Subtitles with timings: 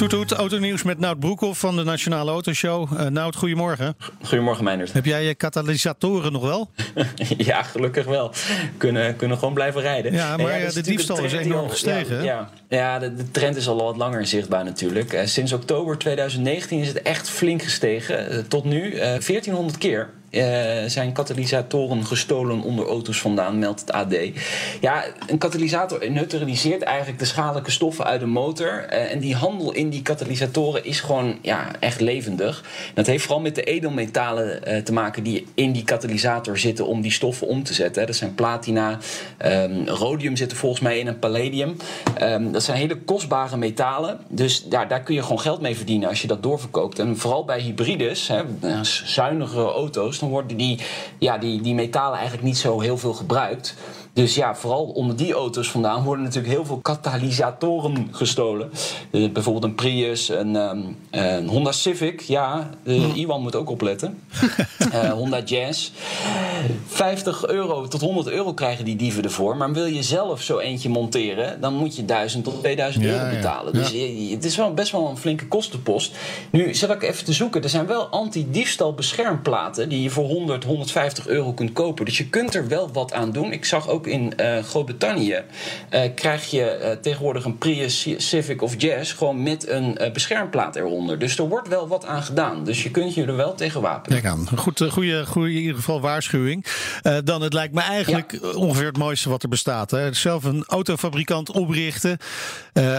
[0.00, 2.92] Toet toet, autonieuws met Nout Broekhoff van de Nationale Autoshow.
[2.92, 3.96] Uh, Nout, goedemorgen.
[4.22, 4.92] Goedemorgen, Meijnerd.
[4.92, 6.70] Heb jij je katalysatoren nog wel?
[7.50, 8.32] ja, gelukkig wel.
[8.76, 10.12] Kunnen, kunnen gewoon blijven rijden.
[10.12, 12.16] Ja, maar ja, de diefstal is enorm gestegen.
[12.16, 15.12] Ja, ja, ja de, de, trend is al wat langer zichtbaar natuurlijk.
[15.12, 18.32] Uh, sinds oktober 2019 is het echt flink gestegen.
[18.32, 20.10] Uh, tot nu 1400 keer.
[20.30, 20.42] Uh,
[20.86, 24.14] zijn katalysatoren gestolen onder auto's vandaan, meldt het AD.
[24.80, 28.86] Ja, een katalysator neutraliseert eigenlijk de schadelijke stoffen uit de motor.
[28.90, 32.64] Uh, en die handel in die katalysatoren is gewoon ja, echt levendig.
[32.94, 37.00] Dat heeft vooral met de edelmetalen uh, te maken die in die katalysator zitten om
[37.00, 38.06] die stoffen om te zetten.
[38.06, 38.98] Dat zijn platina,
[39.46, 41.76] um, rhodium zit er volgens mij in en palladium.
[42.22, 44.18] Um, dat zijn hele kostbare metalen.
[44.28, 46.98] Dus ja, daar kun je gewoon geld mee verdienen als je dat doorverkoopt.
[46.98, 48.42] En vooral bij hybrides, hè,
[48.82, 50.78] zuinigere auto's dan worden die,
[51.18, 53.74] ja, die, die metalen eigenlijk niet zo heel veel gebruikt.
[54.12, 58.70] Dus ja, vooral onder die auto's vandaan worden natuurlijk heel veel katalysatoren gestolen.
[59.10, 62.20] Uh, bijvoorbeeld een Prius, een, um, een Honda Civic.
[62.20, 64.18] Ja, uh, Iwan moet ook opletten.
[64.92, 65.90] uh, Honda Jazz.
[66.86, 69.56] 50 euro tot 100 euro krijgen die dieven ervoor.
[69.56, 73.36] Maar wil je zelf zo eentje monteren, dan moet je 1000 tot 2000 ja, euro
[73.36, 73.72] betalen.
[73.72, 73.78] Ja.
[73.78, 74.34] Dus ja.
[74.34, 76.16] het is wel best wel een flinke kostenpost.
[76.50, 77.62] Nu zat ik even te zoeken.
[77.62, 82.04] Er zijn wel anti-diefstal beschermplaten die je voor 100, 150 euro kunt kopen.
[82.04, 83.52] Dus je kunt er wel wat aan doen.
[83.52, 85.42] Ik zag ook in uh, Groot-Brittannië
[85.90, 91.18] uh, krijg je uh, tegenwoordig een Prius Civic of Jazz gewoon met een beschermplaat eronder.
[91.18, 92.64] Dus er wordt wel wat aan gedaan.
[92.64, 94.20] Dus je kunt je er wel tegen wapenen.
[94.20, 94.48] Kijk aan.
[94.58, 96.66] Goed, goede, goede in ieder geval waarschuwing.
[97.24, 98.48] dan het lijkt me eigenlijk ja.
[98.48, 99.90] ongeveer het mooiste wat er bestaat.
[99.90, 100.12] Hè.
[100.12, 102.18] Zelf een autofabrikant oprichten,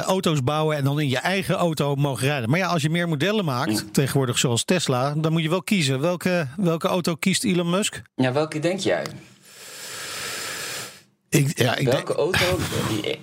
[0.06, 2.50] auto's bouwen en dan in je eigen auto mogen rijden.
[2.50, 3.92] Maar ja, als je meer modellen maakt, mm.
[3.92, 6.02] tegenwoordig zoals Tesla, dan moet je wel kiezen.
[6.02, 8.02] Welke, welke auto kiest Elon Musk?
[8.16, 9.06] Ja, welke denk jij?
[11.30, 12.18] Ik, ja, ik Welke denk...
[12.18, 12.60] auto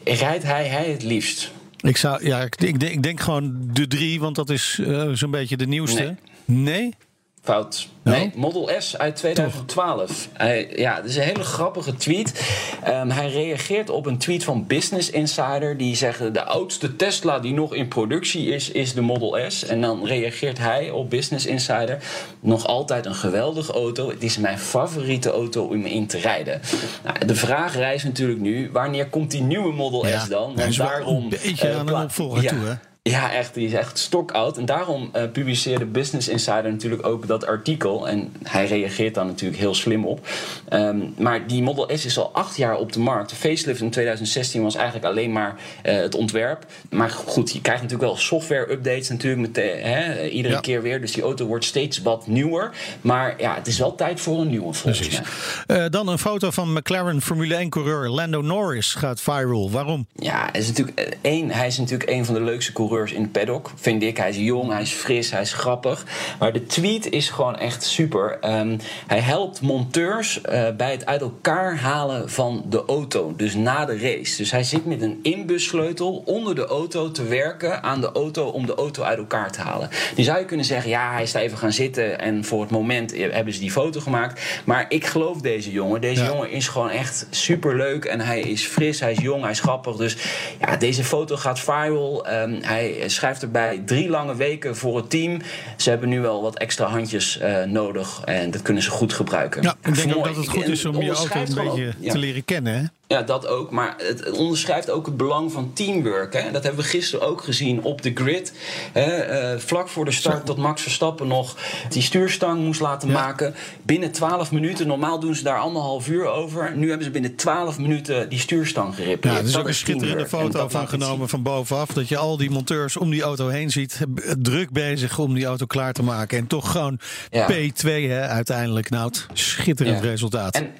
[0.04, 1.52] rijdt hij, hij het liefst?
[1.80, 5.10] Ik, zou, ja, ik, ik, denk, ik denk gewoon de drie, want dat is uh,
[5.12, 6.16] zo'n beetje de nieuwste.
[6.44, 6.62] Nee?
[6.62, 6.94] nee?
[7.42, 7.88] Fout.
[8.02, 10.28] Nee, Model S uit 2012.
[10.32, 12.42] Hij, ja, dat is een hele grappige tweet.
[12.88, 15.76] Um, hij reageert op een tweet van Business Insider.
[15.76, 19.64] Die zegt: De oudste Tesla die nog in productie is, is de Model S.
[19.64, 21.98] En dan reageert hij op Business Insider:
[22.40, 24.08] Nog altijd een geweldige auto.
[24.08, 26.60] Het is mijn favoriete auto om in te rijden.
[27.04, 30.56] Nou, de vraag rijst natuurlijk nu: wanneer komt die nieuwe Model ja, S dan?
[30.56, 31.22] Want daarom.
[31.22, 32.74] Een beetje uh, aan een opvolger ja, toe, hè?
[33.10, 33.54] Ja, echt.
[33.54, 34.58] Die is echt stokoud.
[34.58, 38.08] En daarom uh, publiceerde Business Insider natuurlijk ook dat artikel.
[38.08, 40.26] En hij reageert daar natuurlijk heel slim op.
[40.72, 43.30] Um, maar die Model S is al acht jaar op de markt.
[43.30, 45.54] De facelift in 2016 was eigenlijk alleen maar
[45.86, 46.66] uh, het ontwerp.
[46.90, 50.60] Maar goed, je krijgt natuurlijk wel software-updates natuurlijk met de, hè, iedere ja.
[50.60, 51.00] keer weer.
[51.00, 52.70] Dus die auto wordt steeds wat nieuwer.
[53.00, 55.20] Maar ja, het is wel tijd voor een nieuwe volgens Precies.
[55.66, 55.84] mij.
[55.84, 59.70] Uh, dan een foto van McLaren Formule 1-coureur Lando Norris gaat viral.
[59.70, 60.06] Waarom?
[60.14, 63.70] Ja, is natuurlijk, één, hij is natuurlijk een van de leukste coureurs in het paddock,
[63.74, 64.16] vind ik.
[64.16, 66.04] Hij is jong, hij is fris, hij is grappig.
[66.38, 68.38] Maar de tweet is gewoon echt super.
[68.44, 73.34] Um, hij helpt monteurs uh, bij het uit elkaar halen van de auto.
[73.36, 74.36] Dus na de race.
[74.36, 78.66] Dus hij zit met een inbussleutel onder de auto te werken aan de auto om
[78.66, 79.88] de auto uit elkaar te halen.
[80.14, 82.70] Die zou je kunnen zeggen, ja, hij is daar even gaan zitten en voor het
[82.70, 84.42] moment hebben ze die foto gemaakt.
[84.64, 86.00] Maar ik geloof deze jongen.
[86.00, 86.28] Deze ja.
[86.28, 89.60] jongen is gewoon echt super leuk en hij is fris, hij is jong, hij is
[89.60, 89.96] grappig.
[89.96, 90.16] Dus
[90.60, 92.26] ja, deze foto gaat viral.
[92.32, 95.40] Um, hij hij schrijft erbij drie lange weken voor het team.
[95.76, 99.62] Ze hebben nu wel wat extra handjes uh, nodig en dat kunnen ze goed gebruiken.
[99.62, 102.12] Ja, ik denk ook dat het goed is om je auto een beetje ja.
[102.12, 102.74] te leren kennen.
[102.74, 102.84] Hè?
[103.08, 103.70] Ja, dat ook.
[103.70, 106.32] Maar het onderschrijft ook het belang van teamwork.
[106.32, 106.50] Hè?
[106.50, 108.52] Dat hebben we gisteren ook gezien op de grid.
[108.92, 109.52] Hè?
[109.52, 111.56] Uh, vlak voor de start dat Max Verstappen nog
[111.88, 113.14] die stuurstang moest laten ja.
[113.14, 113.54] maken.
[113.82, 114.86] Binnen 12 minuten.
[114.86, 116.76] Normaal doen ze daar anderhalf uur over.
[116.76, 119.38] Nu hebben ze binnen 12 minuten die stuurstang gerepareerd.
[119.38, 121.88] Ja, er is ook een schitterende foto van genomen van bovenaf.
[121.92, 124.00] Dat je al die monteurs om die auto heen ziet.
[124.38, 126.38] Druk bezig om die auto klaar te maken.
[126.38, 126.98] En toch gewoon
[127.30, 127.50] ja.
[127.50, 128.90] P2 hè, uiteindelijk.
[128.90, 130.08] Nou, schitterend ja.
[130.08, 130.54] resultaat.
[130.54, 130.70] En,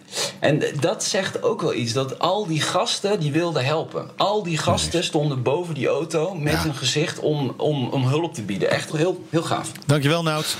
[0.40, 1.92] en dat zegt ook wel iets.
[1.92, 4.10] Dat al die gasten die wilden helpen.
[4.16, 6.64] Al die gasten stonden boven die auto met ja.
[6.64, 8.70] een gezicht om, om, om hulp te bieden.
[8.70, 9.72] Echt heel, heel gaaf.
[9.86, 10.56] Dankjewel, Nout.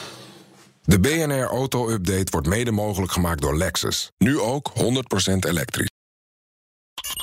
[0.82, 4.10] De BNR Auto Update wordt mede mogelijk gemaakt door Lexus.
[4.18, 4.82] Nu ook 100%
[5.48, 5.88] elektrisch.